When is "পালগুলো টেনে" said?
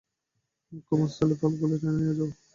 1.41-1.93